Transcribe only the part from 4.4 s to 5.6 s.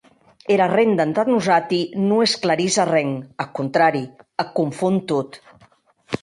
ac confon tot.